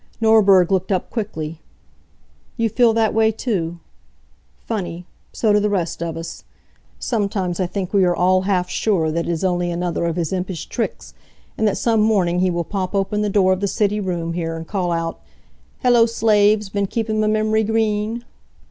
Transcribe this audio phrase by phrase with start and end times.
[0.19, 1.59] Norberg looked up quickly.
[2.57, 3.77] "You feel that way, too?
[4.57, 5.05] Funny.
[5.31, 6.43] So do the rest of us.
[6.97, 10.33] Sometimes I think we are all half sure that it is only another of his
[10.33, 11.13] impish tricks,
[11.55, 14.55] and that some morning he will pop open the door of the city room here
[14.57, 15.19] and call out,
[15.83, 16.67] 'Hello, slaves!
[16.69, 18.25] Been keepin' m' memory green?'"